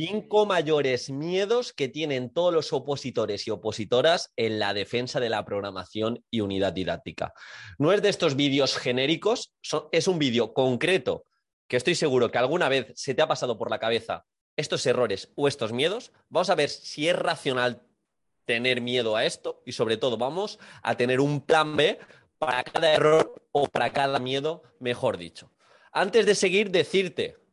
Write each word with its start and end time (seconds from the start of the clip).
Cinco 0.00 0.46
mayores 0.46 1.10
miedos 1.10 1.72
que 1.72 1.88
tienen 1.88 2.30
todos 2.32 2.54
los 2.54 2.72
opositores 2.72 3.48
y 3.48 3.50
opositoras 3.50 4.32
en 4.36 4.60
la 4.60 4.72
defensa 4.72 5.18
de 5.18 5.28
la 5.28 5.44
programación 5.44 6.24
y 6.30 6.38
unidad 6.38 6.72
didáctica. 6.72 7.34
No 7.78 7.92
es 7.92 8.00
de 8.00 8.08
estos 8.08 8.36
vídeos 8.36 8.76
genéricos, 8.76 9.52
es 9.90 10.06
un 10.06 10.20
vídeo 10.20 10.54
concreto 10.54 11.24
que 11.66 11.76
estoy 11.76 11.96
seguro 11.96 12.30
que 12.30 12.38
alguna 12.38 12.68
vez 12.68 12.92
se 12.94 13.12
te 13.12 13.22
ha 13.22 13.26
pasado 13.26 13.58
por 13.58 13.70
la 13.70 13.80
cabeza 13.80 14.24
estos 14.56 14.86
errores 14.86 15.32
o 15.34 15.48
estos 15.48 15.72
miedos. 15.72 16.12
Vamos 16.28 16.48
a 16.50 16.54
ver 16.54 16.68
si 16.68 17.08
es 17.08 17.16
racional 17.16 17.82
tener 18.44 18.80
miedo 18.80 19.16
a 19.16 19.24
esto 19.24 19.64
y 19.66 19.72
sobre 19.72 19.96
todo 19.96 20.16
vamos 20.16 20.60
a 20.84 20.96
tener 20.96 21.18
un 21.18 21.40
plan 21.40 21.76
B 21.76 21.98
para 22.38 22.62
cada 22.62 22.94
error 22.94 23.34
o 23.50 23.66
para 23.66 23.92
cada 23.92 24.20
miedo, 24.20 24.62
mejor 24.78 25.18
dicho. 25.18 25.50
Antes 25.90 26.24
de 26.24 26.36
seguir, 26.36 26.70
decirte 26.70 27.47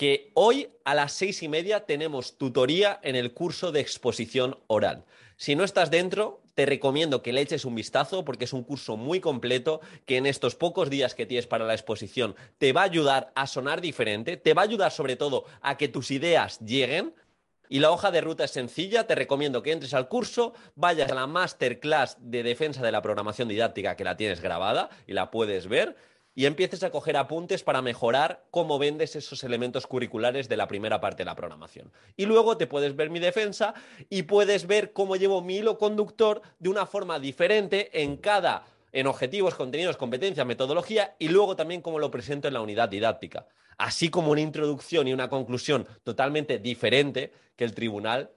que 0.00 0.30
hoy 0.32 0.70
a 0.86 0.94
las 0.94 1.12
seis 1.12 1.42
y 1.42 1.48
media 1.48 1.84
tenemos 1.84 2.38
tutoría 2.38 2.98
en 3.02 3.16
el 3.16 3.34
curso 3.34 3.70
de 3.70 3.80
exposición 3.80 4.56
oral. 4.66 5.04
Si 5.36 5.54
no 5.54 5.62
estás 5.62 5.90
dentro, 5.90 6.40
te 6.54 6.64
recomiendo 6.64 7.20
que 7.20 7.34
le 7.34 7.42
eches 7.42 7.66
un 7.66 7.74
vistazo 7.74 8.24
porque 8.24 8.46
es 8.46 8.54
un 8.54 8.64
curso 8.64 8.96
muy 8.96 9.20
completo 9.20 9.82
que 10.06 10.16
en 10.16 10.24
estos 10.24 10.54
pocos 10.54 10.88
días 10.88 11.14
que 11.14 11.26
tienes 11.26 11.46
para 11.46 11.66
la 11.66 11.74
exposición 11.74 12.34
te 12.56 12.72
va 12.72 12.80
a 12.80 12.84
ayudar 12.84 13.30
a 13.34 13.46
sonar 13.46 13.82
diferente, 13.82 14.38
te 14.38 14.54
va 14.54 14.62
a 14.62 14.64
ayudar 14.64 14.90
sobre 14.90 15.16
todo 15.16 15.44
a 15.60 15.76
que 15.76 15.88
tus 15.88 16.10
ideas 16.10 16.60
lleguen. 16.60 17.14
Y 17.68 17.80
la 17.80 17.90
hoja 17.90 18.10
de 18.10 18.22
ruta 18.22 18.44
es 18.44 18.52
sencilla, 18.52 19.06
te 19.06 19.14
recomiendo 19.14 19.62
que 19.62 19.72
entres 19.72 19.92
al 19.92 20.08
curso, 20.08 20.54
vayas 20.76 21.12
a 21.12 21.14
la 21.14 21.26
masterclass 21.26 22.16
de 22.18 22.42
defensa 22.42 22.82
de 22.82 22.90
la 22.90 23.02
programación 23.02 23.48
didáctica 23.48 23.96
que 23.96 24.04
la 24.04 24.16
tienes 24.16 24.40
grabada 24.40 24.88
y 25.06 25.12
la 25.12 25.30
puedes 25.30 25.68
ver 25.68 25.94
y 26.34 26.46
empieces 26.46 26.82
a 26.82 26.90
coger 26.90 27.16
apuntes 27.16 27.62
para 27.62 27.82
mejorar 27.82 28.44
cómo 28.50 28.78
vendes 28.78 29.16
esos 29.16 29.42
elementos 29.44 29.86
curriculares 29.86 30.48
de 30.48 30.56
la 30.56 30.68
primera 30.68 31.00
parte 31.00 31.18
de 31.18 31.26
la 31.26 31.36
programación. 31.36 31.92
Y 32.16 32.26
luego 32.26 32.56
te 32.56 32.66
puedes 32.66 32.96
ver 32.96 33.10
mi 33.10 33.18
defensa 33.18 33.74
y 34.08 34.22
puedes 34.22 34.66
ver 34.66 34.92
cómo 34.92 35.16
llevo 35.16 35.42
mi 35.42 35.56
hilo 35.56 35.78
conductor 35.78 36.42
de 36.58 36.68
una 36.68 36.86
forma 36.86 37.18
diferente 37.18 38.02
en 38.02 38.16
cada 38.16 38.66
en 38.92 39.06
objetivos, 39.06 39.54
contenidos, 39.54 39.96
competencias, 39.96 40.46
metodología 40.46 41.14
y 41.18 41.28
luego 41.28 41.56
también 41.56 41.80
cómo 41.80 41.98
lo 41.98 42.10
presento 42.10 42.48
en 42.48 42.54
la 42.54 42.60
unidad 42.60 42.88
didáctica. 42.88 43.46
Así 43.78 44.10
como 44.10 44.32
una 44.32 44.40
introducción 44.40 45.08
y 45.08 45.12
una 45.12 45.28
conclusión 45.28 45.86
totalmente 46.04 46.58
diferente 46.58 47.32
que 47.56 47.64
el 47.64 47.74
tribunal 47.74 48.30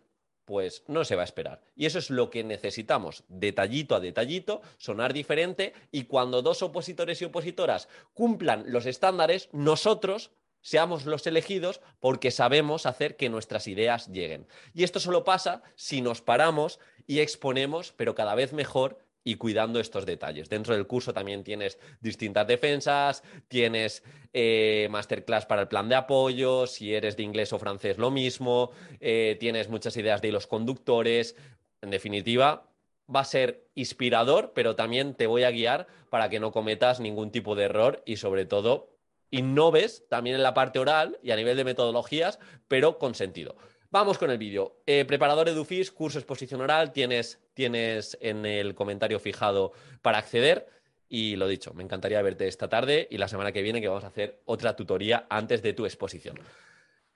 pues 0.45 0.83
no 0.87 1.05
se 1.05 1.15
va 1.15 1.21
a 1.21 1.25
esperar. 1.25 1.61
Y 1.75 1.85
eso 1.85 1.99
es 1.99 2.09
lo 2.09 2.29
que 2.29 2.43
necesitamos, 2.43 3.23
detallito 3.27 3.95
a 3.95 3.99
detallito, 3.99 4.61
sonar 4.77 5.13
diferente 5.13 5.73
y 5.91 6.03
cuando 6.03 6.41
dos 6.41 6.61
opositores 6.61 7.21
y 7.21 7.25
opositoras 7.25 7.87
cumplan 8.13 8.65
los 8.67 8.85
estándares, 8.85 9.49
nosotros 9.51 10.31
seamos 10.61 11.05
los 11.05 11.27
elegidos 11.27 11.81
porque 11.99 12.31
sabemos 12.31 12.85
hacer 12.85 13.17
que 13.17 13.29
nuestras 13.29 13.67
ideas 13.67 14.07
lleguen. 14.07 14.47
Y 14.73 14.83
esto 14.83 14.99
solo 14.99 15.23
pasa 15.23 15.61
si 15.75 16.01
nos 16.01 16.21
paramos 16.21 16.79
y 17.05 17.19
exponemos, 17.19 17.93
pero 17.95 18.15
cada 18.15 18.33
vez 18.33 18.53
mejor, 18.53 18.97
y 19.23 19.35
cuidando 19.35 19.79
estos 19.79 20.05
detalles. 20.05 20.49
Dentro 20.49 20.75
del 20.75 20.87
curso 20.87 21.13
también 21.13 21.43
tienes 21.43 21.79
distintas 22.01 22.47
defensas, 22.47 23.23
tienes 23.47 24.03
eh, 24.33 24.87
masterclass 24.91 25.45
para 25.45 25.61
el 25.61 25.67
plan 25.67 25.89
de 25.89 25.95
apoyo, 25.95 26.67
si 26.67 26.93
eres 26.93 27.15
de 27.17 27.23
inglés 27.23 27.53
o 27.53 27.59
francés 27.59 27.97
lo 27.97 28.11
mismo, 28.11 28.71
eh, 28.99 29.37
tienes 29.39 29.69
muchas 29.69 29.95
ideas 29.97 30.21
de 30.21 30.31
los 30.31 30.47
conductores. 30.47 31.35
En 31.81 31.89
definitiva, 31.89 32.69
va 33.13 33.21
a 33.21 33.25
ser 33.25 33.67
inspirador, 33.75 34.51
pero 34.53 34.75
también 34.75 35.15
te 35.15 35.27
voy 35.27 35.43
a 35.43 35.51
guiar 35.51 35.87
para 36.09 36.29
que 36.29 36.39
no 36.39 36.51
cometas 36.51 36.99
ningún 36.99 37.31
tipo 37.31 37.55
de 37.55 37.65
error 37.65 38.01
y 38.05 38.17
sobre 38.17 38.45
todo 38.45 38.89
innoves 39.31 40.07
también 40.09 40.35
en 40.35 40.43
la 40.43 40.53
parte 40.53 40.77
oral 40.77 41.17
y 41.23 41.31
a 41.31 41.35
nivel 41.35 41.57
de 41.57 41.63
metodologías, 41.63 42.39
pero 42.67 42.99
con 42.99 43.15
sentido. 43.15 43.55
Vamos 43.93 44.17
con 44.17 44.31
el 44.31 44.39
vídeo. 44.39 44.81
Eh, 44.87 45.05
preparador 45.05 45.49
EduFis, 45.49 45.91
curso 45.91 46.17
exposición 46.17 46.61
oral, 46.61 46.91
tienes, 46.91 47.39
tienes 47.53 48.17
en 48.21 48.43
el 48.43 48.73
comentario 48.73 49.19
fijado 49.19 49.71
para 50.01 50.17
acceder. 50.17 50.67
Y 51.07 51.35
lo 51.35 51.47
dicho, 51.47 51.75
me 51.75 51.83
encantaría 51.83 52.19
verte 52.23 52.47
esta 52.47 52.67
tarde 52.67 53.07
y 53.11 53.19
la 53.19 53.27
semana 53.27 53.51
que 53.51 53.61
viene 53.61 53.81
que 53.81 53.87
vamos 53.87 54.03
a 54.03 54.07
hacer 54.07 54.41
otra 54.45 54.75
tutoría 54.75 55.27
antes 55.29 55.61
de 55.61 55.73
tu 55.73 55.85
exposición. 55.85 56.39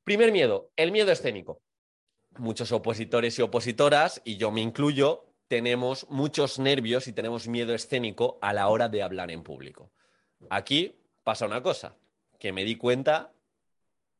Primer 0.03 0.31
miedo, 0.31 0.69
el 0.75 0.91
miedo 0.91 1.11
escénico. 1.11 1.63
Muchos 2.37 2.71
opositores 2.71 3.39
y 3.39 3.41
opositoras, 3.41 4.21
y 4.23 4.37
yo 4.37 4.51
me 4.51 4.61
incluyo, 4.61 5.25
tenemos 5.47 6.05
muchos 6.11 6.59
nervios 6.59 7.07
y 7.07 7.11
tenemos 7.11 7.47
miedo 7.47 7.73
escénico 7.73 8.37
a 8.39 8.53
la 8.53 8.67
hora 8.67 8.87
de 8.87 9.01
hablar 9.01 9.31
en 9.31 9.41
público. 9.41 9.89
Aquí 10.51 10.93
pasa 11.23 11.47
una 11.47 11.63
cosa, 11.63 11.95
que 12.37 12.53
me 12.53 12.65
di 12.65 12.75
cuenta 12.75 13.33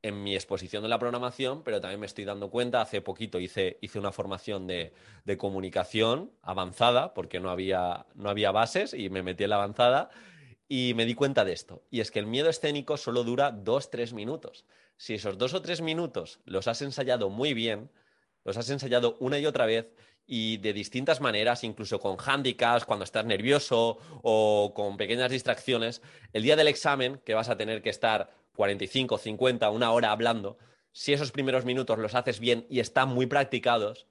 en 0.02 0.24
mi 0.24 0.36
exposición 0.36 0.84
de 0.84 0.90
la 0.90 1.00
programación, 1.00 1.64
pero 1.64 1.82
también 1.82 2.00
me 2.00 2.06
estoy 2.06 2.26
dando 2.26 2.50
cuenta, 2.50 2.82
hace 2.82 3.02
poquito 3.02 3.40
hice, 3.40 3.78
hice 3.82 4.00
una 4.00 4.12
formación 4.12 4.68
de, 4.68 4.94
de, 5.26 5.38
comunicación 5.38 6.32
avanzada, 6.42 7.14
porque 7.14 7.40
no 7.40 7.50
había, 7.50 8.06
no 8.16 8.30
había 8.30 8.52
bases 8.52 8.94
y 8.94 9.10
me 9.10 9.24
metí 9.24 9.44
en 9.44 9.50
la 9.50 9.56
avanzada 9.58 10.10
y 10.70 10.94
me 10.96 11.06
di 11.06 11.16
cuenta 11.16 11.46
de 11.46 11.54
esto. 11.54 11.84
Y 11.90 12.02
es 12.02 12.12
que 12.12 12.20
el 12.20 12.28
miedo 12.28 12.50
escénico 12.50 12.98
solo 12.98 13.24
dura 13.24 13.52
dos, 13.52 13.90
tres 13.90 14.14
minutos. 14.14 14.66
Si 14.98 15.14
esos 15.14 15.38
dos 15.38 15.54
o 15.54 15.62
tres 15.62 15.82
minutos 15.82 16.40
los 16.46 16.68
has 16.68 16.82
ensayado 16.82 17.30
muy 17.30 17.54
bien, 17.54 17.90
los 18.44 18.58
has 18.58 18.70
ensayado 18.70 19.18
una 19.20 19.40
y 19.40 19.46
otra 19.46 19.66
vez 19.66 19.88
y 20.26 20.58
de 20.58 20.74
distintas 20.74 21.22
maneras, 21.22 21.64
incluso 21.64 22.00
con 22.00 22.18
handicaps, 22.20 22.84
cuando 22.84 23.06
estás 23.06 23.26
nervioso 23.26 23.98
o 24.24 24.74
con 24.76 24.98
pequeñas 24.98 25.32
distracciones, 25.32 26.02
el 26.34 26.44
día 26.44 26.58
del 26.58 26.68
examen, 26.68 27.22
que 27.24 27.34
vas 27.34 27.48
a 27.48 27.58
tener 27.58 27.82
que 27.82 27.90
estar 27.90 28.30
45, 28.58 29.20
50, 29.20 29.70
una 29.70 29.92
hora 29.92 30.12
hablando, 30.12 30.58
si 30.92 31.14
esos 31.14 31.32
primeros 31.32 31.64
minutos 31.64 32.00
los 32.00 32.16
haces 32.16 32.40
bien 32.40 32.66
y 32.72 32.80
están 32.80 33.10
muy 33.10 33.28
practicados, 33.28 34.08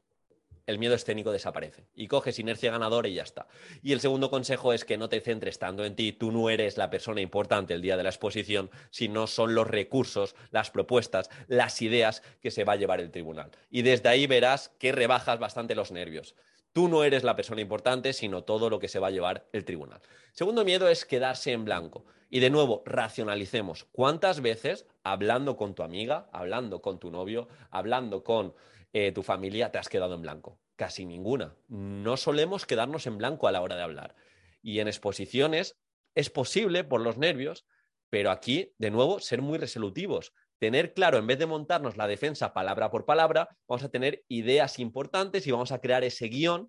el 0.66 0.78
miedo 0.78 0.94
escénico 0.94 1.32
desaparece 1.32 1.88
y 1.96 2.06
coges 2.06 2.38
inercia 2.38 2.70
ganadora 2.70 3.08
y 3.08 3.14
ya 3.14 3.24
está. 3.24 3.48
Y 3.82 3.92
el 3.92 4.00
segundo 4.00 4.30
consejo 4.30 4.72
es 4.72 4.84
que 4.84 4.96
no 4.96 5.08
te 5.08 5.20
centres 5.20 5.58
tanto 5.58 5.84
en 5.84 5.96
ti, 5.96 6.12
tú 6.12 6.30
no 6.30 6.48
eres 6.48 6.76
la 6.76 6.90
persona 6.90 7.20
importante 7.20 7.74
el 7.74 7.82
día 7.82 7.96
de 7.96 8.04
la 8.04 8.10
exposición, 8.10 8.70
sino 8.90 9.26
son 9.26 9.56
los 9.56 9.66
recursos, 9.66 10.36
las 10.52 10.70
propuestas, 10.70 11.28
las 11.48 11.82
ideas 11.82 12.22
que 12.40 12.52
se 12.52 12.62
va 12.62 12.74
a 12.74 12.76
llevar 12.76 13.00
el 13.00 13.10
tribunal. 13.10 13.50
Y 13.68 13.82
desde 13.82 14.08
ahí 14.08 14.28
verás 14.28 14.70
que 14.78 14.92
rebajas 14.92 15.40
bastante 15.40 15.74
los 15.74 15.90
nervios. 15.90 16.36
Tú 16.72 16.88
no 16.88 17.02
eres 17.02 17.24
la 17.24 17.34
persona 17.34 17.62
importante, 17.62 18.12
sino 18.12 18.44
todo 18.44 18.70
lo 18.70 18.78
que 18.78 18.88
se 18.88 19.00
va 19.00 19.08
a 19.08 19.12
llevar 19.12 19.48
el 19.52 19.64
tribunal. 19.64 20.00
Segundo 20.32 20.64
miedo 20.64 20.88
es 20.88 21.04
quedarse 21.04 21.50
en 21.50 21.64
blanco. 21.64 22.04
Y 22.28 22.40
de 22.40 22.50
nuevo, 22.50 22.82
racionalicemos. 22.84 23.84
¿Cuántas 23.92 24.40
veces 24.40 24.86
hablando 25.04 25.56
con 25.56 25.74
tu 25.74 25.82
amiga, 25.82 26.28
hablando 26.32 26.82
con 26.82 26.98
tu 26.98 27.10
novio, 27.10 27.48
hablando 27.70 28.24
con 28.24 28.54
eh, 28.92 29.12
tu 29.12 29.22
familia, 29.22 29.70
te 29.70 29.78
has 29.78 29.88
quedado 29.88 30.14
en 30.14 30.22
blanco? 30.22 30.58
Casi 30.76 31.06
ninguna. 31.06 31.54
No 31.68 32.16
solemos 32.16 32.66
quedarnos 32.66 33.06
en 33.06 33.18
blanco 33.18 33.48
a 33.48 33.52
la 33.52 33.62
hora 33.62 33.76
de 33.76 33.82
hablar. 33.82 34.14
Y 34.62 34.80
en 34.80 34.88
exposiciones 34.88 35.76
es 36.14 36.30
posible 36.30 36.84
por 36.84 37.00
los 37.00 37.16
nervios, 37.16 37.66
pero 38.10 38.30
aquí, 38.30 38.72
de 38.78 38.90
nuevo, 38.90 39.20
ser 39.20 39.42
muy 39.42 39.58
resolutivos 39.58 40.32
tener 40.58 40.94
claro, 40.94 41.18
en 41.18 41.26
vez 41.26 41.38
de 41.38 41.46
montarnos 41.46 41.96
la 41.96 42.06
defensa 42.06 42.52
palabra 42.52 42.90
por 42.90 43.04
palabra, 43.04 43.48
vamos 43.68 43.84
a 43.84 43.90
tener 43.90 44.24
ideas 44.28 44.78
importantes 44.78 45.46
y 45.46 45.50
vamos 45.50 45.72
a 45.72 45.80
crear 45.80 46.04
ese 46.04 46.28
guion 46.28 46.68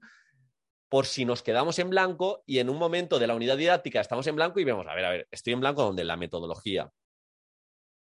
por 0.90 1.06
si 1.06 1.26
nos 1.26 1.44
quedamos 1.44 1.80
en 1.80 1.90
blanco 1.90 2.44
y 2.46 2.60
en 2.60 2.70
un 2.70 2.78
momento 2.78 3.20
de 3.20 3.28
la 3.28 3.36
unidad 3.36 3.58
didáctica 3.58 4.00
estamos 4.00 4.26
en 4.28 4.36
blanco 4.36 4.60
y 4.60 4.64
vemos, 4.64 4.88
a 4.88 4.96
ver, 4.96 5.06
a 5.06 5.10
ver, 5.12 5.28
estoy 5.32 5.54
en 5.54 5.60
blanco 5.60 5.84
donde 5.84 6.04
la 6.04 6.18
metodología. 6.18 6.92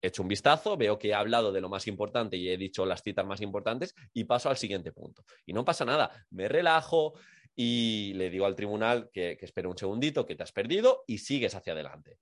He 0.01 0.07
hecho 0.07 0.21
un 0.21 0.29
vistazo, 0.29 0.77
veo 0.77 0.97
que 0.97 1.09
he 1.09 1.13
hablado 1.13 1.51
de 1.51 1.59
lo 1.59 1.67
más 1.67 1.85
importante 1.87 2.37
y 2.37 2.49
he 2.49 2.57
dicho 2.57 2.85
las 2.85 3.03
citas 3.03 3.25
más 3.25 3.41
importantes 3.41 3.93
y 4.13 4.23
paso 4.23 4.49
al 4.49 4.55
siguiente 4.55 4.93
punto. 4.93 5.25
Y 5.45 5.51
no 5.51 5.65
pasa 5.65 5.83
nada, 5.83 6.25
me 6.29 6.47
relajo 6.47 7.13
y 7.53 8.13
le 8.13 8.29
digo 8.29 8.45
al 8.45 8.55
tribunal 8.55 9.09
que, 9.11 9.35
que 9.37 9.45
espere 9.45 9.67
un 9.67 9.77
segundito, 9.77 10.25
que 10.25 10.35
te 10.35 10.43
has 10.43 10.53
perdido 10.53 11.03
y 11.05 11.17
sigues 11.17 11.53
hacia 11.53 11.73
adelante. 11.73 12.17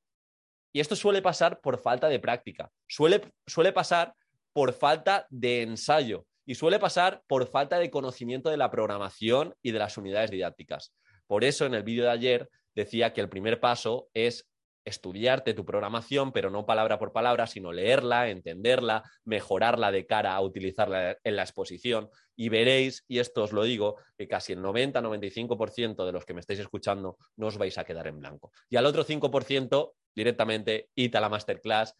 Y 0.74 0.80
esto 0.80 0.96
suele 0.96 1.22
pasar 1.22 1.62
por 1.62 1.78
falta 1.78 2.10
de 2.10 2.20
práctica, 2.20 2.72
suele, 2.88 3.22
suele 3.46 3.72
pasar 3.72 4.16
por 4.54 4.74
falta 4.74 5.28
de 5.30 5.62
ensayo 5.62 6.26
y 6.48 6.56
suele 6.56 6.80
pasar 6.80 7.22
por 7.28 7.46
falta 7.46 7.78
de 7.78 7.92
conocimiento 7.92 8.50
de 8.50 8.58
la 8.58 8.72
programación 8.72 9.54
y 9.62 9.72
de 9.72 9.80
las 9.80 9.98
unidades 9.98 10.32
didácticas. 10.32 10.94
Por 11.28 11.44
eso 11.44 11.66
en 11.66 11.76
el 11.76 11.84
vídeo 11.84 12.06
de 12.06 12.12
ayer 12.12 12.50
decía 12.74 13.12
que 13.14 13.22
el 13.22 13.30
primer 13.30 13.60
paso 13.60 14.10
es 14.14 14.48
estudiarte 14.86 15.54
tu 15.54 15.66
programación, 15.66 16.32
pero 16.32 16.50
no 16.50 16.66
palabra 16.66 16.98
por 16.98 17.12
palabra, 17.12 17.46
sino 17.46 17.74
leerla, 17.74 18.30
entenderla, 18.30 19.04
mejorarla 19.26 19.92
de 19.92 20.06
cara 20.06 20.34
a 20.34 20.42
utilizarla 20.42 21.18
en 21.22 21.36
la 21.36 21.44
exposición. 21.44 22.10
Y 22.38 22.48
veréis, 22.48 23.04
y 23.10 23.20
esto 23.20 23.44
os 23.44 23.52
lo 23.52 23.64
digo, 23.64 23.98
que 24.18 24.30
casi 24.30 24.54
el 24.54 24.60
90-95% 24.60 26.06
de 26.06 26.12
los 26.14 26.24
que 26.24 26.34
me 26.34 26.40
estáis 26.40 26.60
escuchando 26.60 27.18
no 27.36 27.48
os 27.48 27.58
vais 27.58 27.78
a 27.78 27.84
quedar 27.84 28.08
en 28.08 28.20
blanco. 28.20 28.54
Y 28.70 28.78
al 28.78 28.86
otro 28.86 29.04
5% 29.04 29.92
directamente, 30.16 30.90
id 30.96 31.14
a 31.14 31.20
la 31.20 31.28
masterclass, 31.28 31.94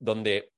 donde 0.00 0.50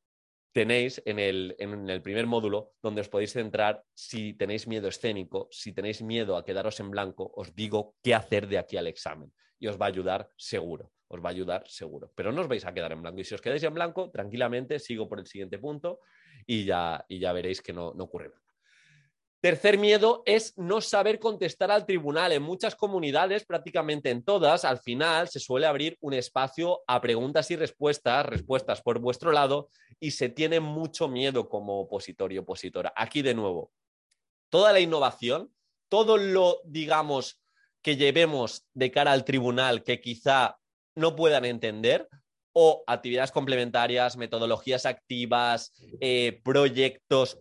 tenéis 0.53 1.03
en 1.05 1.19
el, 1.19 1.55
en 1.59 1.89
el, 1.89 2.03
primer 2.03 2.27
módulo 2.27 2.73
donde 2.83 3.01
os 3.01 3.09
podéis 3.09 3.33
centrar 3.33 3.85
si 3.95 4.35
tenéis 4.35 4.67
miedo 4.67 4.89
escénico, 4.89 5.49
si 5.51 5.73
tenéis 5.73 6.03
miedo 6.03 6.37
a 6.37 6.45
quedaros 6.45 6.81
en 6.81 6.91
blanco, 6.91 7.33
os 7.37 7.55
digo 7.55 7.95
qué 8.03 8.15
hacer 8.15 8.49
de 8.49 8.59
aquí 8.59 8.77
al 8.77 8.87
examen 8.87 9.33
y 9.59 9.69
os 9.69 9.81
va 9.81 9.87
a 9.87 9.89
ayudar 9.89 10.31
seguro, 10.37 10.91
os 11.09 11.23
va 11.23 11.29
a 11.29 11.33
ayudar 11.33 11.65
seguro. 11.67 12.13
Pero 12.15 12.33
no 12.33 12.41
os 12.41 12.49
vais 12.49 12.65
a 12.65 12.75
quedar 12.75 12.93
en 12.93 13.03
blanco 13.03 13.21
y 13.21 13.25
si 13.25 13.35
os 13.35 13.41
quedáis 13.41 13.63
en 13.63 13.75
blanco, 13.75 14.11
tranquilamente 14.11 14.79
sigo 14.79 15.09
por 15.09 15.21
el 15.21 15.27
siguiente 15.27 15.59
punto 15.59 16.01
y 16.47 16.65
ya, 16.65 17.05
y 17.09 17.19
ya 17.19 17.33
veréis 17.33 17.63
que 17.63 17.73
no, 17.73 17.93
no 17.95 18.05
ocurre 18.05 18.29
nada. 18.29 18.50
Tercer 19.41 19.79
miedo 19.79 20.23
es 20.27 20.53
no 20.59 20.83
saber 20.83 21.19
contestar 21.19 21.71
al 21.71 21.87
tribunal. 21.87 22.33
En 22.33 22.43
muchas 22.43 22.77
comunidades, 22.77 23.47
prácticamente 23.47 24.11
en 24.11 24.23
todas, 24.23 24.67
al 24.67 24.79
final 24.81 25.29
se 25.29 25.41
suele 25.41 25.67
abrir 25.67 25.97
un 26.03 26.13
espacio 26.13 26.83
a 26.87 27.01
preguntas 27.01 27.51
y 27.51 27.57
respuestas, 27.57 28.27
respuestas 28.27 28.83
por 28.83 28.99
vuestro 28.99 29.33
lado, 29.33 29.71
y 29.99 30.11
se 30.11 30.29
tiene 30.29 30.61
mucho 30.61 31.09
miedo 31.09 31.49
como 31.49 31.81
opositor 31.81 32.35
y 32.35 32.39
opositora. 32.39 32.93
Aquí 32.95 33.23
de 33.23 33.33
nuevo, 33.33 33.73
toda 34.51 34.75
la 34.75 34.81
innovación, 34.81 35.51
todo 35.89 36.19
lo, 36.19 36.61
digamos, 36.65 37.41
que 37.81 37.97
llevemos 37.97 38.67
de 38.75 38.91
cara 38.91 39.13
al 39.13 39.25
tribunal 39.25 39.83
que 39.85 40.03
quizá 40.03 40.59
no 40.95 41.17
puedan 41.17 41.47
entender, 41.47 42.07
o 42.53 42.83
actividades 42.87 43.31
complementarias, 43.31 44.17
metodologías 44.17 44.85
activas, 44.85 45.73
eh, 46.01 46.41
proyectos, 46.45 47.39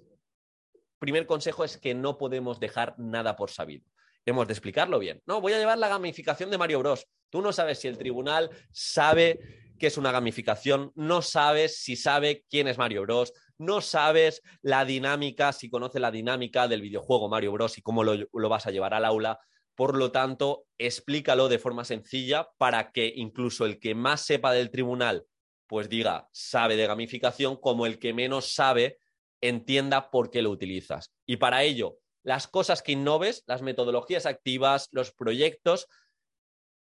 primer 1.00 1.26
consejo 1.26 1.64
es 1.64 1.78
que 1.78 1.96
no 1.96 2.18
podemos 2.18 2.60
dejar 2.60 2.96
nada 2.98 3.36
por 3.36 3.50
sabido. 3.50 3.86
Hemos 4.26 4.48
de 4.48 4.54
explicarlo 4.54 5.00
bien. 5.00 5.22
No, 5.26 5.42
voy 5.42 5.54
a 5.54 5.58
llevar 5.58 5.78
la 5.78 5.88
gamificación 5.88 6.52
de 6.52 6.58
Mario 6.58 6.80
Bros. 6.80 7.08
Tú 7.30 7.42
no 7.42 7.52
sabes 7.54 7.80
si 7.80 7.88
el 7.88 7.98
tribunal 7.98 8.50
sabe 8.72 9.40
que 9.80 9.88
es 9.88 9.98
una 9.98 10.12
gamificación, 10.12 10.92
no 10.96 11.22
sabes 11.22 11.82
si 11.82 11.96
sabe 11.96 12.44
quién 12.50 12.68
es 12.68 12.78
Mario 12.78 13.04
Bros, 13.04 13.34
no 13.58 13.82
sabes 13.82 14.42
la 14.62 14.86
dinámica, 14.86 15.54
si 15.54 15.70
conoce 15.70 16.00
la 16.00 16.12
dinámica 16.12 16.68
del 16.68 16.82
videojuego 16.82 17.30
Mario 17.30 17.54
Bros 17.54 17.78
y 17.78 17.82
cómo 17.82 18.04
lo, 18.04 18.16
lo 18.16 18.50
vas 18.50 18.68
a 18.68 18.72
llevar 18.72 18.94
al 18.94 19.06
aula. 19.06 19.40
Por 19.76 19.98
lo 19.98 20.12
tanto, 20.12 20.66
explícalo 20.78 21.48
de 21.48 21.60
forma 21.60 21.86
sencilla 21.86 22.50
para 22.58 22.92
que 22.92 23.12
incluso 23.16 23.66
el 23.66 23.80
que 23.80 23.96
más 23.96 24.22
sepa 24.22 24.52
del 24.52 24.70
tribunal, 24.70 25.26
pues 25.66 25.88
diga, 25.88 26.28
sabe 26.34 26.76
de 26.76 26.88
gamificación, 26.88 27.56
como 27.56 27.86
el 27.86 28.00
que 28.00 28.14
menos 28.14 28.54
sabe, 28.54 28.98
entienda 29.42 30.12
por 30.12 30.30
qué 30.30 30.42
lo 30.42 30.50
utilizas. 30.50 31.14
Y 31.26 31.38
para 31.38 31.64
ello, 31.64 31.98
las 32.24 32.48
cosas 32.48 32.82
que 32.82 32.94
innoves, 32.94 33.44
las 33.48 33.62
metodologías 33.62 34.26
activas, 34.26 34.88
los 34.92 35.12
proyectos, 35.12 35.88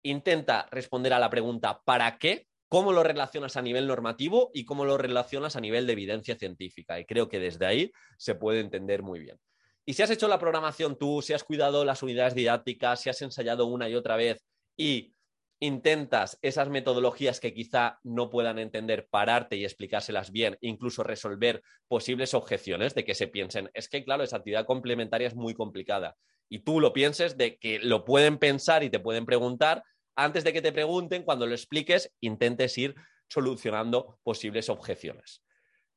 intenta 0.04 0.68
responder 0.72 1.14
a 1.14 1.20
la 1.20 1.30
pregunta 1.30 1.82
¿para 1.84 2.18
qué? 2.18 2.48
¿Cómo 2.70 2.92
lo 2.92 3.04
relacionas 3.04 3.56
a 3.56 3.62
nivel 3.62 3.88
normativo 3.88 4.52
y 4.54 4.66
cómo 4.66 4.86
lo 4.86 4.98
relacionas 4.98 5.56
a 5.56 5.62
nivel 5.62 5.88
de 5.88 5.94
evidencia 5.94 6.36
científica? 6.36 7.00
Y 7.00 7.06
creo 7.06 7.30
que 7.30 7.40
desde 7.40 7.66
ahí 7.66 7.92
se 8.18 8.36
puede 8.36 8.60
entender 8.60 9.04
muy 9.04 9.20
bien. 9.20 9.40
Y 9.86 9.94
si 9.94 10.04
has 10.04 10.10
hecho 10.10 10.28
la 10.28 10.40
programación 10.40 10.98
tú, 10.98 11.22
si 11.22 11.34
has 11.34 11.46
cuidado 11.46 11.86
las 11.86 12.04
unidades 12.04 12.36
didácticas, 12.36 13.02
si 13.02 13.10
has 13.10 13.22
ensayado 13.22 13.66
una 13.68 13.88
y 13.88 13.96
otra 13.96 14.18
vez 14.18 14.44
y 14.76 15.14
intentas 15.60 16.38
esas 16.42 16.70
metodologías 16.70 17.40
que 17.40 17.54
quizá 17.54 18.00
no 18.04 18.30
puedan 18.30 18.60
entender, 18.60 19.08
pararte 19.10 19.56
y 19.56 19.64
explicárselas 19.64 20.32
bien, 20.32 20.58
incluso 20.62 21.04
resolver 21.04 21.64
posibles 21.88 22.34
objeciones 22.34 22.94
de 22.94 23.06
que 23.06 23.16
se 23.16 23.28
piensen, 23.28 23.70
es 23.74 23.90
que 23.90 24.04
claro, 24.04 24.24
esa 24.24 24.38
actividad 24.38 24.66
complementaria 24.66 25.28
es 25.28 25.36
muy 25.36 25.54
complicada. 25.54 26.16
Y 26.50 26.60
tú 26.60 26.80
lo 26.80 26.94
pienses 26.94 27.38
de 27.38 27.58
que 27.58 27.80
lo 27.80 28.06
pueden 28.06 28.38
pensar 28.38 28.84
y 28.84 28.90
te 28.90 29.00
pueden 29.00 29.26
preguntar, 29.26 29.84
antes 30.16 30.44
de 30.44 30.54
que 30.54 30.62
te 30.62 30.72
pregunten, 30.72 31.24
cuando 31.24 31.46
lo 31.46 31.54
expliques, 31.54 32.14
intentes 32.22 32.78
ir 32.78 32.96
solucionando 33.28 34.20
posibles 34.24 34.70
objeciones. 34.70 35.44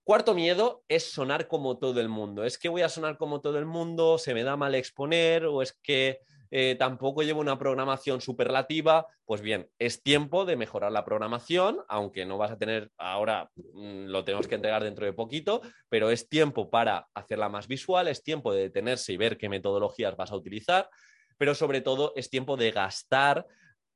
Cuarto 0.05 0.35
miedo 0.35 0.83
es 0.89 1.13
sonar 1.13 1.47
como 1.47 1.79
todo 1.79 2.01
el 2.01 2.09
mundo. 2.09 2.45
Es 2.45 2.59
que 2.59 2.69
voy 2.69 2.83
a 2.83 2.89
sonar 2.89 3.17
como 3.17 3.41
todo 3.41 3.59
el 3.59 3.67
mundo, 3.67 4.19
se 4.19 4.35
me 4.35 4.43
da 4.43 4.57
mal 4.57 4.75
exponer 4.75 5.45
o 5.45 5.63
es 5.63 5.73
que 5.83 6.21
eh, 6.51 6.77
tampoco 6.79 7.23
llevo 7.23 7.41
una 7.41 7.59
programación 7.59 8.21
superlativa, 8.21 9.07
pues 9.25 9.41
bien, 9.41 9.69
es 9.79 10.03
tiempo 10.03 10.45
de 10.45 10.57
mejorar 10.57 10.91
la 10.91 11.05
programación, 11.05 11.79
aunque 11.89 12.27
no 12.27 12.39
vas 12.39 12.51
a 12.51 12.59
tener 12.59 12.91
ahora, 12.99 13.51
mm, 13.55 14.07
lo 14.07 14.25
tenemos 14.25 14.49
que 14.49 14.57
entregar 14.57 14.83
dentro 14.83 15.07
de 15.07 15.13
poquito, 15.13 15.63
pero 15.89 16.11
es 16.11 16.29
tiempo 16.29 16.71
para 16.71 17.07
hacerla 17.15 17.49
más 17.49 17.69
visual, 17.69 18.09
es 18.09 18.23
tiempo 18.23 18.53
de 18.53 18.63
detenerse 18.63 19.13
y 19.13 19.17
ver 19.17 19.39
qué 19.39 19.49
metodologías 19.49 20.17
vas 20.17 20.33
a 20.33 20.37
utilizar, 20.37 20.89
pero 21.39 21.55
sobre 21.55 21.81
todo 21.81 22.13
es 22.17 22.31
tiempo 22.31 22.57
de 22.57 22.71
gastar 22.71 23.47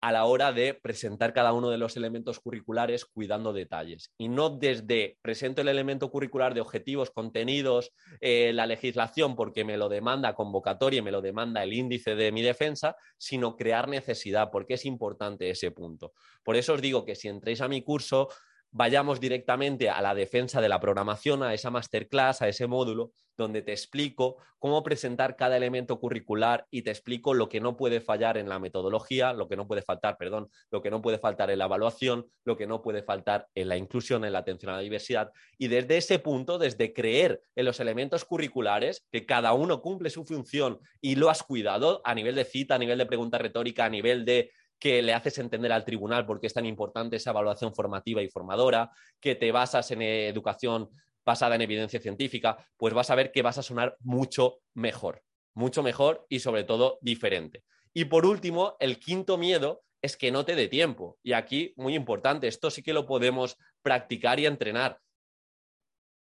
a 0.04 0.12
la 0.12 0.26
hora 0.26 0.52
de 0.52 0.74
presentar 0.74 1.32
cada 1.32 1.54
uno 1.54 1.70
de 1.70 1.78
los 1.78 1.96
elementos 1.96 2.38
curriculares 2.38 3.06
cuidando 3.06 3.54
detalles 3.54 4.12
y 4.18 4.28
no 4.28 4.50
desde 4.50 5.16
presento 5.22 5.62
el 5.62 5.68
elemento 5.68 6.10
curricular 6.10 6.52
de 6.52 6.60
objetivos, 6.60 7.10
contenidos, 7.10 7.90
eh, 8.20 8.52
la 8.52 8.66
legislación 8.66 9.34
porque 9.34 9.64
me 9.64 9.78
lo 9.78 9.88
demanda 9.88 10.34
convocatoria 10.34 10.98
y 10.98 11.02
me 11.02 11.10
lo 11.10 11.22
demanda 11.22 11.62
el 11.62 11.72
índice 11.72 12.16
de 12.16 12.32
mi 12.32 12.42
defensa, 12.42 12.96
sino 13.16 13.56
crear 13.56 13.88
necesidad 13.88 14.50
porque 14.52 14.74
es 14.74 14.84
importante 14.84 15.48
ese 15.48 15.70
punto. 15.70 16.12
Por 16.42 16.56
eso 16.56 16.74
os 16.74 16.82
digo 16.82 17.06
que 17.06 17.14
si 17.14 17.28
entréis 17.28 17.62
a 17.62 17.68
mi 17.68 17.80
curso, 17.80 18.28
vayamos 18.74 19.20
directamente 19.20 19.88
a 19.88 20.02
la 20.02 20.14
defensa 20.14 20.60
de 20.60 20.68
la 20.68 20.80
programación, 20.80 21.44
a 21.44 21.54
esa 21.54 21.70
masterclass, 21.70 22.42
a 22.42 22.48
ese 22.48 22.66
módulo, 22.66 23.12
donde 23.36 23.62
te 23.62 23.70
explico 23.70 24.36
cómo 24.58 24.82
presentar 24.82 25.36
cada 25.36 25.56
elemento 25.56 26.00
curricular 26.00 26.66
y 26.70 26.82
te 26.82 26.90
explico 26.90 27.34
lo 27.34 27.48
que 27.48 27.60
no 27.60 27.76
puede 27.76 28.00
fallar 28.00 28.36
en 28.36 28.48
la 28.48 28.58
metodología, 28.58 29.32
lo 29.32 29.48
que 29.48 29.56
no 29.56 29.68
puede 29.68 29.82
faltar, 29.82 30.16
perdón, 30.16 30.48
lo 30.72 30.82
que 30.82 30.90
no 30.90 31.02
puede 31.02 31.18
faltar 31.18 31.50
en 31.50 31.58
la 31.58 31.66
evaluación, 31.66 32.26
lo 32.44 32.56
que 32.56 32.66
no 32.66 32.82
puede 32.82 33.04
faltar 33.04 33.46
en 33.54 33.68
la 33.68 33.76
inclusión, 33.76 34.24
en 34.24 34.32
la 34.32 34.40
atención 34.40 34.72
a 34.72 34.76
la 34.76 34.82
diversidad. 34.82 35.30
Y 35.56 35.68
desde 35.68 35.96
ese 35.96 36.18
punto, 36.18 36.58
desde 36.58 36.92
creer 36.92 37.42
en 37.54 37.66
los 37.66 37.78
elementos 37.78 38.24
curriculares, 38.24 39.06
que 39.12 39.24
cada 39.24 39.52
uno 39.52 39.82
cumple 39.82 40.10
su 40.10 40.24
función 40.24 40.80
y 41.00 41.14
lo 41.14 41.30
has 41.30 41.44
cuidado 41.44 42.00
a 42.04 42.14
nivel 42.14 42.34
de 42.34 42.44
cita, 42.44 42.74
a 42.74 42.78
nivel 42.78 42.98
de 42.98 43.06
pregunta 43.06 43.38
retórica, 43.38 43.84
a 43.84 43.90
nivel 43.90 44.24
de 44.24 44.50
que 44.78 45.02
le 45.02 45.14
haces 45.14 45.38
entender 45.38 45.72
al 45.72 45.84
tribunal 45.84 46.26
por 46.26 46.40
qué 46.40 46.46
es 46.46 46.54
tan 46.54 46.66
importante 46.66 47.16
esa 47.16 47.30
evaluación 47.30 47.74
formativa 47.74 48.22
y 48.22 48.28
formadora, 48.28 48.90
que 49.20 49.34
te 49.34 49.50
basas 49.52 49.90
en 49.90 50.02
educación 50.02 50.90
basada 51.24 51.54
en 51.54 51.62
evidencia 51.62 52.00
científica, 52.00 52.56
pues 52.76 52.92
vas 52.92 53.10
a 53.10 53.14
ver 53.14 53.32
que 53.32 53.42
vas 53.42 53.56
a 53.58 53.62
sonar 53.62 53.96
mucho 54.00 54.58
mejor, 54.74 55.22
mucho 55.54 55.82
mejor 55.82 56.26
y 56.28 56.40
sobre 56.40 56.64
todo 56.64 56.98
diferente. 57.00 57.64
Y 57.94 58.06
por 58.06 58.26
último, 58.26 58.76
el 58.78 58.98
quinto 58.98 59.38
miedo 59.38 59.84
es 60.02 60.16
que 60.18 60.30
no 60.30 60.44
te 60.44 60.54
dé 60.54 60.68
tiempo. 60.68 61.18
Y 61.22 61.32
aquí, 61.32 61.72
muy 61.76 61.94
importante, 61.94 62.46
esto 62.46 62.70
sí 62.70 62.82
que 62.82 62.92
lo 62.92 63.06
podemos 63.06 63.56
practicar 63.80 64.38
y 64.38 64.46
entrenar. 64.46 64.98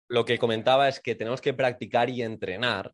Lo 0.09 0.25
que 0.27 0.39
comentaba 0.39 0.89
es 0.89 1.01
que 1.01 1.15
tenemos 1.15 1.41
que 1.41 1.55
practicar 1.55 2.11
y 2.11 2.23
entrenar 2.23 2.93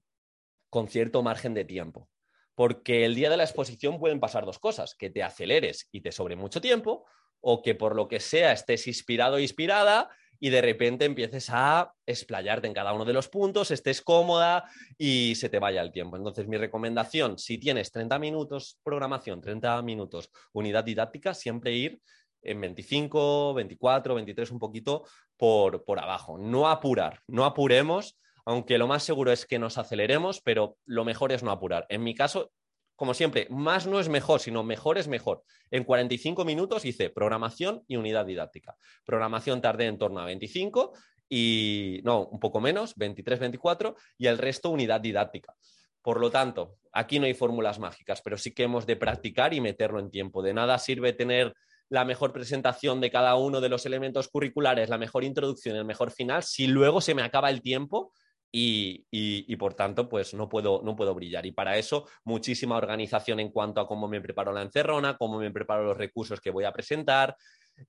con 0.71 0.87
cierto 0.87 1.23
margen 1.23 1.55
de 1.55 1.65
tiempo 1.65 2.09
porque 2.57 3.05
el 3.05 3.15
día 3.15 3.31
de 3.31 3.37
la 3.37 3.45
exposición 3.45 4.01
pueden 4.01 4.19
pasar 4.19 4.45
dos 4.47 4.59
cosas, 4.59 4.97
que 4.97 5.11
te 5.11 5.23
aceleres 5.23 5.89
y 5.93 6.01
te 6.01 6.11
sobre 6.11 6.35
mucho 6.35 6.61
tiempo, 6.61 7.05
o 7.41 7.63
que 7.63 7.77
por 7.77 7.95
lo 7.95 8.09
que 8.09 8.19
sea 8.19 8.53
estés 8.53 8.89
inspirado 8.89 9.37
o 9.37 9.39
inspirada 9.39 10.09
y 10.41 10.51
de 10.51 10.63
repente 10.63 11.05
empieces 11.05 11.49
a 11.51 11.93
explayarte 12.07 12.67
en 12.67 12.75
cada 12.75 12.95
uno 12.95 13.05
de 13.05 13.13
los 13.13 13.29
puntos, 13.29 13.71
estés 13.71 14.01
cómoda 14.01 14.65
y 14.99 15.35
se 15.35 15.51
te 15.51 15.59
vaya 15.59 15.83
el 15.83 15.93
tiempo. 15.93 16.17
Entonces, 16.17 16.49
mi 16.49 16.57
recomendación, 16.57 17.39
si 17.39 17.59
tienes 17.59 17.93
30 17.93 18.19
minutos 18.19 18.79
programación, 18.83 19.41
30 19.41 19.81
minutos 19.83 20.31
unidad 20.53 20.85
didáctica, 20.85 21.35
siempre 21.35 21.73
ir 21.73 22.01
en 22.43 22.61
25, 22.61 23.55
24, 23.55 24.15
23, 24.15 24.51
un 24.51 24.59
poquito 24.59 25.05
por, 25.37 25.85
por 25.85 25.99
abajo. 25.99 26.39
No 26.39 26.69
apurar, 26.69 27.21
no 27.27 27.45
apuremos 27.45 28.19
aunque 28.47 28.79
lo 28.79 28.87
más 28.87 29.03
seguro 29.03 29.33
es 29.33 29.45
que 29.45 29.59
nos 29.59 29.77
aceleremos, 29.77 30.41
pero 30.41 30.79
lo 30.87 31.05
mejor 31.05 31.33
es 31.33 31.43
no 31.43 31.51
apurar. 31.51 31.85
En 31.89 32.05
mi 32.05 32.15
caso, 32.15 32.53
como 32.95 33.13
siempre, 33.13 33.49
más 33.51 33.89
no 33.89 33.99
es 33.99 34.09
mejor, 34.09 34.41
sino 34.41 34.63
mejor 34.63 34.99
es 34.99 35.09
mejor. 35.09 35.43
En 35.71 35.83
45 35.83 36.45
minutos 36.45 36.85
hice 36.85 37.11
programación 37.11 37.83
y 37.89 37.97
unidad 37.97 38.25
didáctica. 38.25 38.77
Programación 39.05 39.61
tardé 39.61 39.87
en 39.87 39.99
torno 39.99 40.21
a 40.21 40.25
25 40.27 40.93
y, 41.29 42.01
no, 42.05 42.27
un 42.27 42.39
poco 42.39 42.61
menos, 42.61 42.95
23, 42.95 43.41
24, 43.41 43.97
y 44.17 44.29
el 44.29 44.39
resto 44.39 44.71
unidad 44.71 45.01
didáctica. 45.01 45.55
Por 46.01 46.21
lo 46.21 46.31
tanto, 46.31 46.77
aquí 46.93 47.19
no 47.19 47.27
hay 47.27 47.35
fórmulas 47.35 47.81
mágicas, 47.81 48.23
pero 48.23 48.39
sí 48.39 48.55
que 48.55 48.63
hemos 48.63 48.87
de 48.87 48.95
practicar 48.95 49.55
y 49.55 49.61
meterlo 49.61 49.99
en 49.99 50.09
tiempo. 50.09 50.41
De 50.41 50.55
nada 50.55 50.79
sirve 50.79 51.13
tener 51.13 51.53
la 51.89 52.05
mejor 52.05 52.33
presentación 52.33 53.01
de 53.01 53.11
cada 53.11 53.35
uno 53.35 53.61
de 53.61 53.69
los 53.69 53.87
elementos 53.87 54.29
curriculares, 54.29 54.89
la 54.89 54.99
mejor 54.99 55.25
introducción, 55.25 55.77
el 55.77 55.85
mejor 55.85 56.13
final, 56.13 56.45
si 56.45 56.69
luego 56.69 57.01
se 57.01 57.15
me 57.15 57.23
acaba 57.23 57.51
el 57.51 57.61
tiempo 57.61 58.13
y, 58.59 59.57
por 59.57 59.75
tanto, 59.75 60.09
pues 60.09 60.33
no 60.33 60.49
puedo, 60.49 60.81
no 60.83 60.97
puedo 60.97 61.15
brillar. 61.15 61.45
Y 61.45 61.53
para 61.53 61.77
eso, 61.77 62.09
muchísima 62.25 62.77
organización 62.77 63.41
en 63.41 63.51
cuanto 63.51 63.81
a 63.81 63.87
cómo 63.87 64.09
me 64.09 64.21
preparo 64.21 64.53
la 64.53 64.63
encerrona, 64.63 65.17
cómo 65.19 65.39
me 65.39 65.51
preparo 65.51 65.85
los 65.85 65.97
recursos 65.97 66.41
que 66.41 66.51
voy 66.51 66.65
a 66.65 66.73
presentar. 66.73 67.37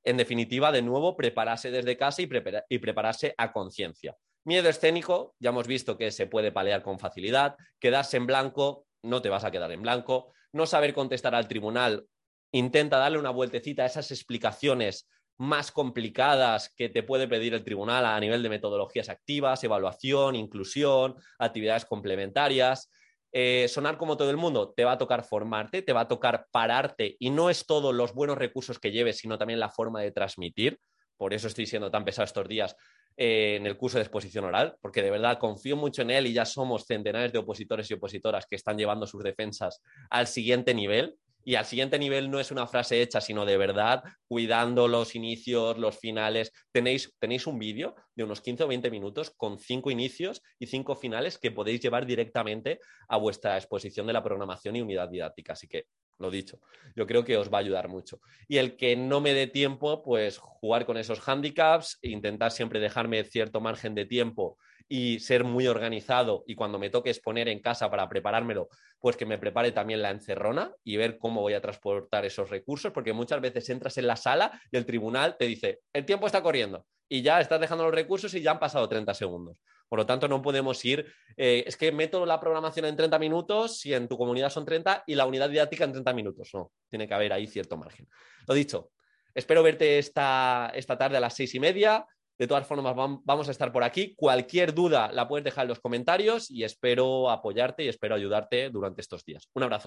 En 0.04 0.18
definitiva, 0.18 0.72
de 0.72 0.82
nuevo, 0.82 1.16
prepararse 1.16 1.72
desde 1.72 1.96
casa 1.96 2.22
y, 2.22 2.30
y 2.70 2.80
prepararse 2.80 3.34
a 3.38 3.54
conciencia. 3.54 4.16
Miedo 4.44 4.68
escénico, 4.68 5.36
ya 5.40 5.52
hemos 5.52 5.68
visto 5.68 5.98
que 5.98 6.12
se 6.12 6.28
puede 6.28 6.52
palear 6.52 6.82
con 6.82 7.00
facilidad. 7.00 7.56
Quedarse 7.80 8.18
en 8.18 8.28
blanco, 8.28 8.86
no 9.04 9.22
te 9.22 9.30
vas 9.30 9.46
a 9.46 9.52
quedar 9.52 9.72
en 9.72 9.82
blanco. 9.82 10.34
No 10.52 10.66
saber 10.66 10.94
contestar 10.94 11.34
al 11.34 11.48
tribunal, 11.48 12.06
intenta 12.52 12.98
darle 12.98 13.20
una 13.20 13.30
vueltecita 13.30 13.84
a 13.84 13.88
esas 13.88 14.12
explicaciones 14.12 15.08
más 15.38 15.72
complicadas 15.72 16.74
que 16.76 16.90
te 16.90 17.04
puede 17.04 17.28
pedir 17.28 17.54
el 17.54 17.64
tribunal 17.64 18.06
a 18.06 18.20
nivel 18.20 18.42
de 18.44 18.50
metodologías 18.50 19.10
activas, 19.10 19.64
evaluación, 19.64 20.36
inclusión, 20.36 21.16
actividades 21.40 21.86
complementarias. 21.86 22.92
Eh, 23.32 23.68
sonar 23.68 23.98
como 23.98 24.18
todo 24.18 24.32
el 24.32 24.38
mundo, 24.38 24.74
te 24.76 24.86
va 24.86 24.94
a 24.94 24.98
tocar 24.98 25.24
formarte, 25.24 25.82
te 25.82 25.94
va 25.94 26.02
a 26.02 26.08
tocar 26.08 26.48
pararte 26.52 27.16
y 27.20 27.30
no 27.30 27.50
es 27.50 27.66
todo 27.66 27.92
los 27.92 28.14
buenos 28.14 28.38
recursos 28.38 28.80
que 28.80 28.92
lleves, 28.92 29.18
sino 29.18 29.38
también 29.38 29.60
la 29.60 29.70
forma 29.70 30.02
de 30.02 30.12
transmitir. 30.12 30.80
Por 31.18 31.34
eso 31.34 31.48
estoy 31.48 31.66
siendo 31.66 31.92
tan 31.92 32.06
pesado 32.06 32.26
estos 32.26 32.48
días. 32.48 32.76
eh, 33.20 33.56
en 33.56 33.66
el 33.66 33.78
curso 33.78 33.98
de 33.98 34.04
exposición 34.04 34.46
oral, 34.46 34.76
porque 34.80 35.02
de 35.02 35.10
verdad 35.10 35.40
confío 35.40 35.76
mucho 35.76 36.04
en 36.04 36.12
él 36.12 36.28
y 36.28 36.34
ya 36.34 36.46
somos 36.46 36.86
centenares 36.86 37.34
de 37.34 37.40
opositores 37.40 37.90
y 37.90 37.96
opositoras 37.96 38.46
que 38.46 38.56
están 38.56 38.78
llevando 38.78 39.08
sus 39.08 39.24
defensas 39.24 39.82
al 40.12 40.28
siguiente 40.28 40.76
nivel. 40.76 41.16
Y 41.48 41.56
al 41.56 41.64
siguiente 41.64 41.98
nivel 41.98 42.30
no 42.30 42.42
es 42.42 42.52
una 42.52 42.68
frase 42.68 43.02
hecha, 43.02 43.22
sino 43.22 43.46
de 43.46 43.56
verdad, 43.56 44.04
cuidando 44.28 44.90
los 44.90 45.16
inicios, 45.16 45.78
los 45.78 45.98
finales. 45.98 46.52
Tenéis, 46.74 47.16
tenéis 47.20 47.48
un 47.48 47.58
vídeo 47.58 47.96
de 48.16 48.26
unos 48.26 48.42
15 48.42 48.66
o 48.66 48.68
20 48.68 48.92
minutos 48.92 49.32
con 49.38 49.58
cinco 49.58 49.90
inicios 49.90 50.42
y 50.60 50.68
cinco 50.68 50.98
finales 50.98 51.38
que 51.38 51.52
podéis 51.52 51.80
llevar 51.80 52.06
directamente 52.06 52.82
a 53.08 53.16
vuestra 53.16 53.56
exposición 53.56 54.08
de 54.08 54.12
la 54.12 54.22
programación 54.22 54.76
y 54.76 54.82
unidad 54.82 55.08
didáctica. 55.08 55.54
Así 55.54 55.70
que 55.70 55.86
lo 56.20 56.30
dicho, 56.30 56.60
yo 56.98 57.08
creo 57.08 57.24
que 57.24 57.38
os 57.38 57.50
va 57.50 57.60
a 57.60 57.62
ayudar 57.62 57.88
mucho. 57.88 58.20
Y 58.50 58.58
el 58.58 58.76
que 58.76 58.98
no 58.98 59.22
me 59.22 59.34
dé 59.34 59.48
tiempo, 59.48 60.04
pues 60.04 60.40
jugar 60.40 60.86
con 60.86 60.98
esos 60.98 61.26
handicaps, 61.26 62.00
intentar 62.02 62.52
siempre 62.52 62.82
dejarme 62.82 63.24
cierto 63.24 63.62
margen 63.62 63.96
de 63.96 64.06
tiempo 64.06 64.58
y 64.88 65.20
ser 65.20 65.44
muy 65.44 65.68
organizado 65.68 66.44
y 66.48 66.56
cuando 66.56 66.80
me 66.80 66.90
toque 66.90 67.10
exponer 67.10 67.50
en 67.50 67.60
casa 67.60 67.90
para 67.90 68.08
preparármelo, 68.08 68.70
pues 69.00 69.18
que 69.18 69.26
me 69.26 69.38
prepare 69.38 69.72
también 69.72 70.02
la 70.02 70.12
encerrona 70.12 70.74
y 70.84 70.98
ver 70.98 71.18
cómo 71.18 71.42
voy 71.42 71.54
a 71.54 71.62
transportar 71.62 72.26
esos 72.26 72.50
recursos, 72.50 72.92
porque 72.92 73.14
muchas 73.14 73.42
veces 73.42 73.70
entras 73.70 73.98
en 73.98 74.08
la 74.08 74.16
sala 74.16 74.62
y 74.72 74.78
el 74.78 74.86
tribunal 74.86 75.36
te 75.38 75.46
dice, 75.46 75.82
el 75.94 76.06
tiempo 76.06 76.26
está 76.26 76.42
corriendo 76.42 76.86
y 77.10 77.22
ya 77.22 77.40
estás 77.40 77.60
dejando 77.60 77.86
los 77.86 77.94
recursos 77.94 78.34
y 78.34 78.42
ya 78.42 78.52
han 78.52 78.60
pasado 78.60 78.88
30 78.88 79.14
segundos. 79.14 79.58
Por 79.90 80.00
lo 80.00 80.06
tanto, 80.06 80.28
no 80.28 80.42
podemos 80.42 80.84
ir, 80.84 81.14
eh, 81.38 81.64
es 81.66 81.78
que 81.78 81.92
meto 81.92 82.26
la 82.26 82.40
programación 82.40 82.86
en 82.86 82.96
30 82.96 83.20
minutos 83.20 83.80
si 83.80 83.94
en 83.94 84.08
tu 84.08 84.18
comunidad 84.18 84.50
son 84.50 84.66
30 84.66 85.06
y 85.08 85.16
la 85.16 85.26
unidad 85.26 85.50
didáctica 85.50 85.86
en 85.86 85.94
30 85.94 86.14
minutos. 86.14 86.50
No, 86.54 86.74
tiene 86.90 87.08
que 87.08 87.14
haber 87.14 87.32
ahí 87.32 87.48
cierto 87.48 87.78
margen. 87.78 88.08
Lo 88.48 88.54
dicho, 88.54 88.92
espero 89.34 89.64
verte 89.64 89.98
esta, 89.98 90.72
esta 90.76 90.98
tarde 90.98 91.18
a 91.18 91.22
las 91.22 91.36
seis 91.36 91.56
y 91.56 91.60
media. 91.60 92.06
De 92.38 92.48
todas 92.48 92.68
formas, 92.68 92.96
vamos 93.24 93.48
a 93.48 93.52
estar 93.52 93.72
por 93.72 93.84
aquí. 93.84 94.14
Cualquier 94.16 94.74
duda 94.74 95.12
la 95.12 95.28
puedes 95.28 95.44
dejar 95.44 95.64
en 95.66 95.70
los 95.70 95.80
comentarios 95.80 96.52
y 96.52 96.64
espero 96.64 97.30
apoyarte 97.30 97.84
y 97.84 97.88
espero 97.88 98.16
ayudarte 98.16 98.70
durante 98.70 99.02
estos 99.02 99.26
días. 99.26 99.50
Un 99.54 99.64
abrazo. 99.64 99.86